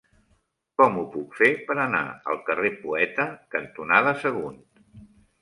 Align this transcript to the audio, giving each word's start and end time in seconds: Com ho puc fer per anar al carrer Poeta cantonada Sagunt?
Com 0.81 0.95
ho 1.01 1.03
puc 1.15 1.35
fer 1.41 1.49
per 1.67 1.75
anar 1.83 2.01
al 2.33 2.41
carrer 2.49 2.73
Poeta 2.87 3.27
cantonada 3.59 4.17
Sagunt? 4.25 4.61